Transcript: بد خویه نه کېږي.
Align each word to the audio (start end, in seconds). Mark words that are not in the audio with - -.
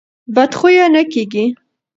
بد 0.35 0.51
خویه 0.59 0.85
نه 0.95 1.03
کېږي. 1.11 1.45